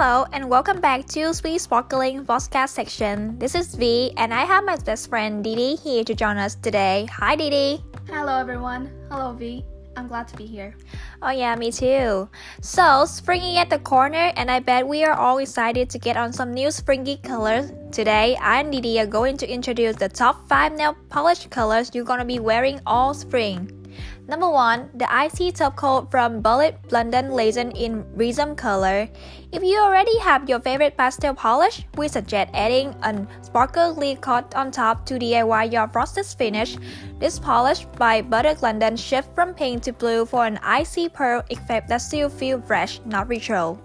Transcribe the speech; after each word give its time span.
Hello 0.00 0.24
and 0.32 0.48
welcome 0.48 0.80
back 0.80 1.04
to 1.08 1.34
Sweet 1.34 1.60
Sparkling 1.60 2.24
Podcast 2.24 2.70
section. 2.70 3.38
This 3.38 3.54
is 3.54 3.74
V 3.74 4.14
and 4.16 4.32
I 4.32 4.46
have 4.46 4.64
my 4.64 4.76
best 4.76 5.10
friend 5.10 5.44
Didi 5.44 5.76
here 5.76 6.04
to 6.04 6.14
join 6.14 6.38
us 6.38 6.54
today. 6.54 7.06
Hi 7.12 7.36
Didi. 7.36 7.84
Hello 8.08 8.38
everyone. 8.38 8.90
Hello 9.10 9.34
V. 9.34 9.62
I'm 9.98 10.08
glad 10.08 10.26
to 10.28 10.38
be 10.38 10.46
here. 10.46 10.74
Oh 11.20 11.28
yeah, 11.28 11.54
me 11.54 11.70
too. 11.70 12.30
So, 12.62 13.04
springy 13.04 13.58
at 13.58 13.68
the 13.68 13.78
corner 13.78 14.32
and 14.36 14.50
I 14.50 14.60
bet 14.60 14.88
we 14.88 15.04
are 15.04 15.12
all 15.12 15.36
excited 15.36 15.90
to 15.90 15.98
get 15.98 16.16
on 16.16 16.32
some 16.32 16.54
new 16.54 16.70
springy 16.70 17.18
colors. 17.18 17.70
Today, 17.92 18.38
I 18.40 18.60
and 18.60 18.72
Didi 18.72 19.00
are 19.00 19.06
going 19.06 19.36
to 19.36 19.46
introduce 19.46 19.96
the 19.96 20.08
top 20.08 20.48
5 20.48 20.78
nail 20.78 20.96
polish 21.10 21.46
colors 21.48 21.90
you're 21.92 22.08
gonna 22.08 22.24
be 22.24 22.40
wearing 22.40 22.80
all 22.86 23.12
spring. 23.12 23.79
Number 24.28 24.48
1. 24.48 24.90
The 24.94 25.12
Icy 25.12 25.52
Top 25.52 25.76
Coat 25.76 26.10
from 26.10 26.40
Butter 26.40 26.76
London 26.90 27.32
Legend 27.32 27.76
in 27.76 28.04
Rhythm 28.14 28.54
color. 28.54 29.08
If 29.52 29.62
you 29.62 29.78
already 29.80 30.18
have 30.18 30.48
your 30.48 30.60
favorite 30.60 30.96
pastel 30.96 31.34
polish, 31.34 31.84
we 31.96 32.06
suggest 32.06 32.50
adding 32.54 32.94
a 33.02 33.26
sparkly 33.42 34.14
coat 34.16 34.54
on 34.54 34.70
top 34.70 35.04
to 35.06 35.18
DIY 35.18 35.72
your 35.72 35.88
frosted 35.88 36.26
finish. 36.26 36.76
This 37.18 37.38
polish 37.38 37.84
by 37.98 38.22
Butter 38.22 38.54
London 38.62 38.96
shifts 38.96 39.30
from 39.34 39.54
pink 39.54 39.82
to 39.82 39.92
blue 39.92 40.24
for 40.24 40.46
an 40.46 40.58
icy 40.62 41.08
pearl 41.08 41.42
effect 41.50 41.88
that 41.88 41.98
still 41.98 42.28
feels 42.28 42.62
fresh, 42.66 43.00
not 43.04 43.28
retro. 43.28 43.78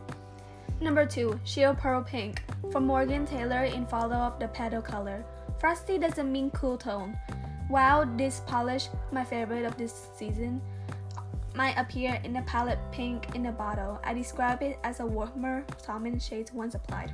Number 0.81 1.05
2. 1.05 1.39
Shield 1.45 1.77
Pearl 1.77 2.03
Pink 2.03 2.43
from 2.71 2.85
Morgan 2.85 3.25
Taylor 3.25 3.63
in 3.63 3.87
follow 3.87 4.15
of 4.15 4.39
the 4.39 4.47
petal 4.49 4.81
color. 4.81 5.23
Frosty 5.57 5.97
doesn't 5.97 6.31
mean 6.31 6.51
cool 6.51 6.77
tone. 6.77 7.17
While 7.67 8.05
this 8.15 8.41
polish, 8.45 8.89
my 9.11 9.23
favorite 9.23 9.65
of 9.65 9.75
this 9.75 10.09
season, 10.15 10.61
might 11.55 11.77
appear 11.77 12.19
in 12.23 12.33
the 12.33 12.41
palette 12.43 12.79
pink 12.91 13.33
in 13.33 13.41
the 13.41 13.51
bottle, 13.51 13.99
I 14.03 14.13
describe 14.13 14.61
it 14.61 14.77
as 14.83 14.99
a 14.99 15.05
warmer 15.05 15.65
salmon 15.81 16.19
shade 16.19 16.51
once 16.53 16.75
applied. 16.75 17.11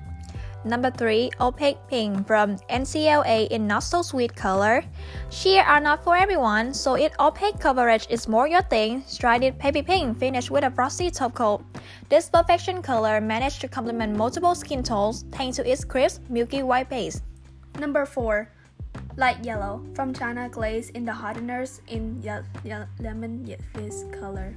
Number 0.64 0.92
3. 0.92 1.31
Opaque 1.39 1.80
Pink 1.88 2.28
from 2.28 2.58
NCLA 2.70 3.48
in 3.48 3.66
Not 3.66 3.81
So 3.81 4.02
Sweet 4.02 4.36
color. 4.36 4.84
Sheer 5.30 5.64
are 5.64 5.80
not 5.80 6.03
for 6.03 6.16
everyone, 6.16 6.73
so 6.73 6.95
if 6.95 7.14
opaque 7.20 7.59
coverage 7.59 8.06
is 8.09 8.28
more 8.28 8.48
your 8.48 8.61
thing, 8.64 9.04
try 9.17 9.39
this 9.39 9.56
baby 9.56 9.81
pink 9.81 10.20
finish 10.20 10.52
with 10.52 10.64
a 10.64 10.70
frosty 10.70 11.09
top 11.09 11.33
coat. 11.33 11.64
This 12.09 12.30
perfection 12.30 12.81
color 12.81 13.22
managed 13.22 13.61
to 13.61 13.67
complement 13.67 14.16
multiple 14.16 14.54
skin 14.54 14.83
tones 14.83 15.23
thanks 15.31 15.58
to 15.58 15.67
its 15.67 15.83
crisp, 15.86 16.22
milky 16.30 16.61
white 16.61 16.89
base. 16.89 17.22
Number 17.80 18.06
4 18.06 18.48
light 19.17 19.44
yellow 19.44 19.84
from 19.94 20.14
China 20.14 20.50
Glaze 20.50 20.90
in 20.92 21.06
the 21.06 21.14
hardeners 21.14 21.81
in 21.88 22.22
ye- 22.22 22.45
ye- 22.64 22.88
lemon 23.00 23.45
fizz 23.73 24.06
color. 24.20 24.56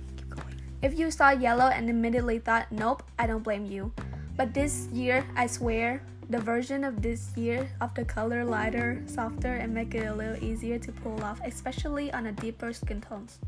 If 0.82 0.98
you 0.98 1.10
saw 1.10 1.30
yellow 1.30 1.72
and 1.72 1.88
immediately 1.88 2.38
thought, 2.38 2.70
nope, 2.70 3.02
I 3.18 3.26
don't 3.26 3.42
blame 3.42 3.66
you. 3.66 3.92
But 4.36 4.52
this 4.52 4.86
year, 4.92 5.24
I 5.36 5.46
swear, 5.46 6.02
the 6.30 6.38
version 6.38 6.84
of 6.84 7.02
this 7.02 7.36
year 7.36 7.68
of 7.80 7.94
the 7.94 8.04
color 8.04 8.44
lighter, 8.44 9.02
softer, 9.06 9.54
and 9.54 9.72
make 9.72 9.94
it 9.94 10.06
a 10.06 10.14
little 10.14 10.42
easier 10.42 10.78
to 10.78 10.92
pull 10.92 11.22
off, 11.22 11.40
especially 11.44 12.12
on 12.12 12.26
a 12.26 12.32
deeper 12.32 12.72
skin 12.72 13.00
tones. 13.00 13.38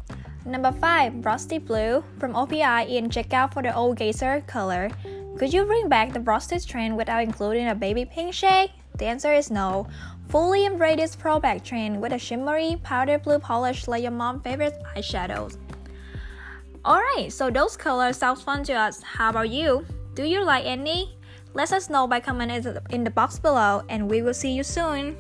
Number 0.45 0.73
5. 0.73 1.23
Frosty 1.23 1.59
Blue 1.59 2.05
from 2.19 2.34
OPI 2.34 2.89
in 2.89 3.11
Check 3.11 3.33
Out 3.33 3.55
for 3.55 3.62
the 3.62 3.75
Old 3.75 3.97
Gazer 3.97 4.43
color. 4.47 4.91
Could 5.39 5.53
you 5.53 5.65
bring 5.65 5.89
back 5.89 6.12
the 6.12 6.21
frosted 6.21 6.67
trend 6.67 6.97
without 6.97 7.23
including 7.23 7.69
a 7.69 7.75
baby 7.75 8.05
pink 8.05 8.33
shade? 8.33 8.71
The 8.99 9.07
answer 9.07 9.33
is 9.33 9.51
no. 9.51 9.87
Fully 10.29 10.65
embrace 10.65 10.97
this 10.97 11.15
throwback 11.15 11.65
trend 11.65 12.01
with 12.01 12.13
a 12.13 12.19
shimmery 12.19 12.81
powder 12.83 13.19
blue 13.19 13.39
polish 13.39 13.87
like 13.87 14.03
your 14.03 14.11
mom's 14.11 14.43
favorite 14.43 14.75
eyeshadows. 14.97 15.59
Alright, 16.85 17.33
so 17.33 17.51
those 17.51 17.77
colors 17.77 18.17
sound 18.17 18.39
fun 18.39 18.65
to 18.65 18.73
us. 18.73 19.03
How 19.03 19.31
about 19.31 19.51
you? 19.51 19.85
Do 20.15 20.25
you 20.25 20.45
like 20.45 20.65
any? 20.65 21.19
Let 21.55 21.73
us 21.73 21.91
know 21.91 22.07
by 22.07 22.21
commenting 22.21 22.77
in 22.91 23.05
the 23.05 23.11
box 23.11 23.39
below 23.39 23.83
and 23.89 24.11
we 24.11 24.23
will 24.23 24.35
see 24.35 24.53
you 24.53 24.62
soon. 24.62 25.17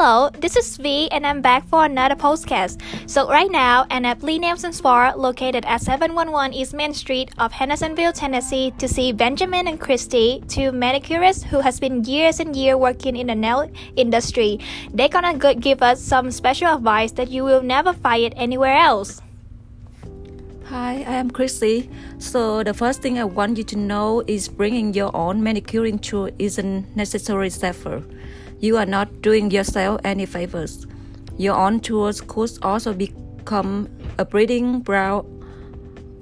Hello, 0.00 0.30
this 0.30 0.54
is 0.54 0.76
V 0.76 1.10
and 1.10 1.26
I'm 1.26 1.42
back 1.42 1.66
for 1.66 1.84
another 1.84 2.14
podcast. 2.14 2.78
So 3.10 3.28
right 3.28 3.50
now, 3.50 3.84
I'm 3.90 4.04
at 4.04 4.22
Lee 4.22 4.38
Nelson 4.38 4.72
Spa 4.72 5.12
located 5.16 5.64
at 5.64 5.82
711 5.82 6.54
East 6.54 6.72
Main 6.72 6.94
Street 6.94 7.32
of 7.36 7.50
Hendersonville, 7.50 8.12
Tennessee 8.12 8.70
to 8.78 8.86
see 8.86 9.10
Benjamin 9.10 9.66
and 9.66 9.80
Christy, 9.80 10.40
two 10.46 10.70
manicurists 10.70 11.42
who 11.42 11.58
has 11.58 11.80
been 11.80 12.04
years 12.04 12.38
and 12.38 12.54
years 12.54 12.76
working 12.76 13.16
in 13.16 13.26
the 13.26 13.34
nail 13.34 13.68
industry. 13.96 14.60
They're 14.94 15.08
gonna 15.08 15.34
give 15.36 15.82
us 15.82 16.00
some 16.00 16.30
special 16.30 16.76
advice 16.76 17.10
that 17.18 17.28
you 17.28 17.42
will 17.42 17.64
never 17.64 17.92
find 17.92 18.22
it 18.22 18.34
anywhere 18.36 18.78
else. 18.78 19.20
Hi, 20.66 21.02
I 21.08 21.18
am 21.18 21.28
Chrissy. 21.28 21.90
So 22.18 22.62
the 22.62 22.72
first 22.72 23.02
thing 23.02 23.18
I 23.18 23.24
want 23.24 23.58
you 23.58 23.64
to 23.64 23.76
know 23.76 24.22
is 24.28 24.46
bringing 24.46 24.94
your 24.94 25.10
own 25.16 25.42
manicuring 25.42 25.98
tool 25.98 26.30
isn't 26.38 26.94
necessarily 26.94 27.50
safer 27.50 28.04
you 28.60 28.76
are 28.76 28.86
not 28.86 29.22
doing 29.22 29.50
yourself 29.50 30.00
any 30.04 30.26
favors. 30.26 30.86
Your 31.36 31.56
own 31.56 31.80
tools 31.80 32.20
could 32.20 32.50
also 32.62 32.92
become 32.92 33.88
a 34.18 34.24
breeding 34.24 34.82
ground 34.82 35.26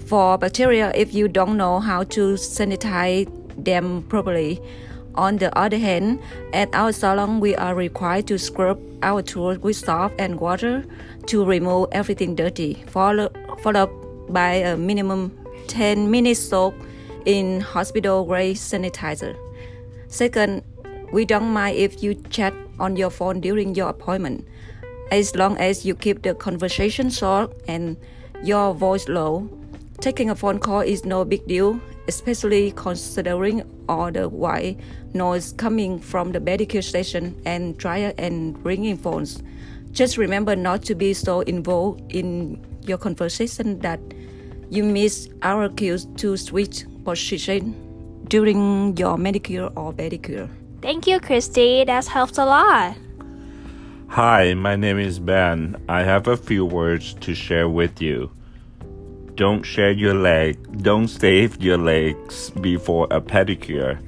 for 0.06 0.38
bacteria 0.38 0.92
if 0.94 1.14
you 1.14 1.28
don't 1.28 1.56
know 1.56 1.80
how 1.80 2.04
to 2.04 2.34
sanitize 2.34 3.26
them 3.64 4.02
properly. 4.08 4.60
On 5.14 5.38
the 5.38 5.56
other 5.58 5.78
hand, 5.78 6.20
at 6.52 6.74
our 6.74 6.92
salon, 6.92 7.40
we 7.40 7.56
are 7.56 7.74
required 7.74 8.26
to 8.26 8.38
scrub 8.38 8.78
our 9.02 9.22
tools 9.22 9.58
with 9.58 9.76
soap 9.76 10.12
and 10.18 10.38
water 10.38 10.84
to 11.26 11.44
remove 11.44 11.88
everything 11.92 12.34
dirty, 12.34 12.84
followed, 12.88 13.34
followed 13.62 13.88
by 14.28 14.52
a 14.54 14.76
minimum 14.76 15.32
10 15.68 16.10
minutes 16.10 16.40
soak 16.40 16.74
in 17.24 17.60
hospital 17.60 18.24
grade 18.24 18.56
sanitizer. 18.56 19.34
Second, 20.08 20.62
we 21.12 21.24
don't 21.24 21.52
mind 21.52 21.76
if 21.76 22.02
you 22.02 22.14
chat 22.30 22.54
on 22.78 22.96
your 22.96 23.10
phone 23.10 23.40
during 23.40 23.74
your 23.74 23.88
appointment, 23.88 24.46
as 25.10 25.34
long 25.36 25.56
as 25.58 25.84
you 25.84 25.94
keep 25.94 26.22
the 26.22 26.34
conversation 26.34 27.10
short 27.10 27.52
and 27.68 27.96
your 28.42 28.74
voice 28.74 29.08
low. 29.08 29.48
Taking 30.00 30.30
a 30.30 30.34
phone 30.34 30.58
call 30.58 30.80
is 30.80 31.04
no 31.04 31.24
big 31.24 31.46
deal, 31.46 31.80
especially 32.06 32.72
considering 32.72 33.62
all 33.88 34.12
the 34.12 34.28
white 34.28 34.78
noise 35.14 35.52
coming 35.56 35.98
from 35.98 36.32
the 36.32 36.40
medical 36.40 36.82
station 36.82 37.40
and 37.46 37.78
dryer 37.78 38.12
and 38.18 38.62
ringing 38.64 38.96
phones. 38.96 39.42
Just 39.92 40.18
remember 40.18 40.54
not 40.54 40.82
to 40.82 40.94
be 40.94 41.14
so 41.14 41.40
involved 41.40 42.02
in 42.12 42.62
your 42.82 42.98
conversation 42.98 43.78
that 43.80 44.00
you 44.68 44.84
miss 44.84 45.30
our 45.42 45.68
cues 45.70 46.06
to 46.16 46.36
switch 46.36 46.84
position 47.04 47.74
during 48.28 48.96
your 48.96 49.16
manicure 49.16 49.70
or 49.76 49.92
pedicure. 49.92 50.50
Thank 50.86 51.08
you, 51.08 51.18
Christy. 51.18 51.82
That's 51.82 52.06
helped 52.06 52.38
a 52.38 52.44
lot. 52.44 52.96
Hi, 54.06 54.54
my 54.54 54.76
name 54.76 55.00
is 55.00 55.18
Ben. 55.18 55.74
I 55.88 56.04
have 56.04 56.28
a 56.28 56.36
few 56.36 56.64
words 56.64 57.14
to 57.22 57.34
share 57.34 57.68
with 57.68 58.00
you. 58.00 58.30
Don't 59.34 59.64
share 59.64 59.90
your 59.90 60.14
leg. 60.14 60.84
Don't 60.84 61.08
shave 61.08 61.60
your 61.60 61.76
legs 61.76 62.50
before 62.50 63.08
a 63.10 63.20
pedicure. 63.20 63.98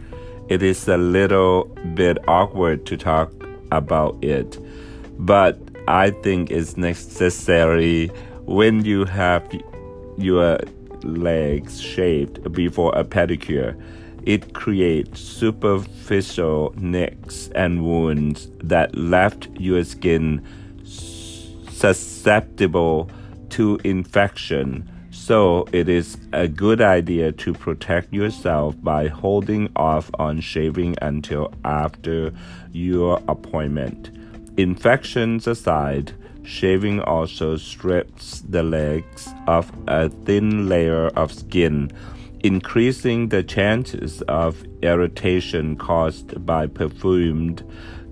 It 0.48 0.62
is 0.62 0.86
a 0.86 0.96
little 0.96 1.64
bit 1.94 2.16
awkward 2.28 2.86
to 2.86 2.96
talk 2.96 3.32
about 3.72 4.16
it, 4.22 4.56
but 5.18 5.58
I 5.88 6.10
think 6.10 6.52
it's 6.52 6.76
necessary 6.76 8.06
when 8.44 8.84
you 8.84 9.04
have 9.04 9.42
your 10.16 10.60
legs 11.02 11.80
shaved 11.80 12.52
before 12.52 12.94
a 12.94 13.02
pedicure 13.02 13.74
it 14.24 14.54
creates 14.54 15.20
superficial 15.20 16.72
nicks 16.76 17.48
and 17.54 17.84
wounds 17.84 18.48
that 18.62 18.96
left 18.96 19.48
your 19.58 19.84
skin 19.84 20.42
susceptible 20.84 23.10
to 23.50 23.78
infection. 23.84 24.90
So 25.10 25.66
it 25.72 25.88
is 25.88 26.16
a 26.32 26.48
good 26.48 26.80
idea 26.80 27.32
to 27.32 27.52
protect 27.52 28.12
yourself 28.12 28.74
by 28.82 29.08
holding 29.08 29.70
off 29.76 30.10
on 30.18 30.40
shaving 30.40 30.96
until 31.02 31.52
after 31.64 32.32
your 32.72 33.20
appointment. 33.28 34.10
Infections 34.56 35.46
aside, 35.46 36.12
shaving 36.42 37.00
also 37.00 37.56
strips 37.56 38.40
the 38.40 38.62
legs 38.62 39.28
of 39.46 39.70
a 39.86 40.08
thin 40.08 40.68
layer 40.68 41.08
of 41.08 41.32
skin 41.32 41.90
increasing 42.40 43.28
the 43.28 43.42
chances 43.42 44.22
of 44.22 44.64
irritation 44.82 45.76
caused 45.76 46.44
by 46.46 46.66
perfumed 46.66 47.64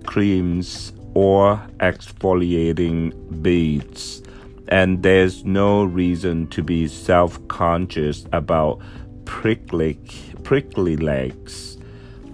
creams 0.05 0.93
or 1.15 1.57
exfoliating 1.79 3.43
beads. 3.43 4.23
And 4.69 5.03
there's 5.03 5.45
no 5.45 5.85
reason 5.85 6.49
to 6.49 6.63
be 6.63 6.89
self 6.89 7.47
conscious 7.49 8.27
about 8.33 8.81
prickly, 9.25 9.99
prickly 10.43 10.97
legs. 10.97 11.79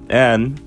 And 0.09 0.61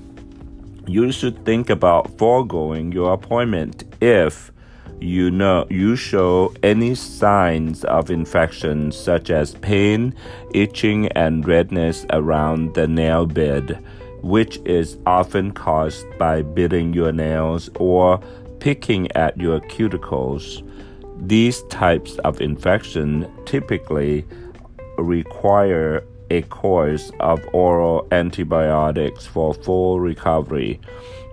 you 0.86 1.10
should 1.10 1.44
think 1.44 1.68
about 1.68 2.16
foregoing 2.18 2.92
your 2.92 3.12
appointment 3.12 3.84
if 4.00 4.52
you 5.00 5.30
know 5.30 5.66
you 5.70 5.96
show 5.96 6.54
any 6.62 6.94
signs 6.94 7.84
of 7.84 8.10
infection 8.10 8.92
such 8.92 9.30
as 9.30 9.54
pain, 9.56 10.14
itching 10.54 11.08
and 11.08 11.46
redness 11.46 12.06
around 12.10 12.74
the 12.74 12.86
nail 12.86 13.26
bed, 13.26 13.84
which 14.22 14.58
is 14.64 14.96
often 15.06 15.52
caused 15.52 16.06
by 16.18 16.42
biting 16.42 16.92
your 16.92 17.12
nails 17.12 17.68
or 17.78 18.18
picking 18.60 19.10
at 19.12 19.36
your 19.36 19.60
cuticles. 19.60 20.62
These 21.18 21.62
types 21.64 22.18
of 22.18 22.40
infection 22.40 23.30
typically 23.44 24.24
require 24.98 26.04
a 26.30 26.42
course 26.42 27.10
of 27.20 27.40
oral 27.52 28.06
antibiotics 28.10 29.26
for 29.26 29.54
full 29.54 30.00
recovery, 30.00 30.80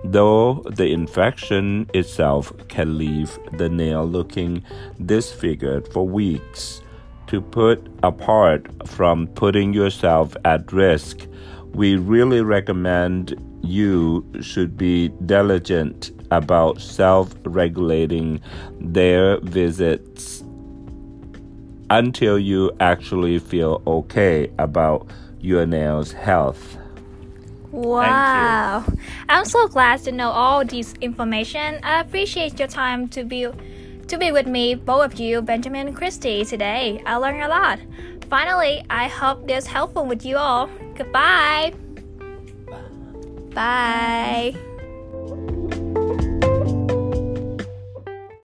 though 0.04 0.64
the 0.70 0.92
infection 0.92 1.90
itself 1.94 2.52
can 2.68 2.98
leave 2.98 3.38
the 3.54 3.70
nail 3.70 4.06
looking 4.06 4.64
disfigured 5.06 5.88
for 5.92 6.08
weeks. 6.08 6.82
To 7.28 7.42
put 7.42 7.88
apart 8.04 8.68
from 8.88 9.28
putting 9.28 9.74
yourself 9.74 10.36
at 10.46 10.72
risk, 10.72 11.26
we 11.74 11.96
really 11.96 12.42
recommend 12.42 13.34
you 13.64 14.30
should 14.42 14.78
be 14.78 15.10
diligent 15.26 16.12
about 16.32 16.82
self 16.82 17.34
regulating 17.46 18.42
their 18.80 19.40
visits 19.40 20.44
until 21.90 22.38
you 22.38 22.72
actually 22.80 23.40
feel 23.40 23.82
okay 23.88 24.52
about 24.60 25.08
your 25.40 25.66
nails' 25.66 26.12
health. 26.12 26.78
Wow. 27.74 28.86
I'm 29.28 29.46
so 29.46 29.68
glad 29.68 30.04
to 30.04 30.12
know 30.12 30.30
all 30.30 30.64
this 30.64 30.94
information. 31.02 31.80
I 31.82 32.02
appreciate 32.02 32.60
your 32.60 32.68
time 32.68 33.08
to 33.10 33.24
be 33.24 33.48
to 34.08 34.18
be 34.18 34.32
with 34.32 34.46
me, 34.46 34.76
both 34.76 35.14
of 35.14 35.20
you, 35.20 35.42
Benjamin 35.42 35.88
and 35.88 35.96
Christy, 35.96 36.46
today. 36.46 37.02
I 37.06 37.16
learned 37.16 37.42
a 37.42 37.48
lot. 37.48 37.80
Finally, 38.30 38.86
I 38.90 39.08
hope 39.08 39.48
this 39.48 39.66
helpful 39.66 40.06
with 40.06 40.24
you 40.24 40.38
all. 40.38 40.70
Goodbye. 40.96 41.74
Bye. 43.56 44.56